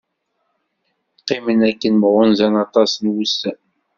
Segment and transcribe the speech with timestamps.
[1.19, 3.59] Qqimen akken mɣunzan aṭas n wussan.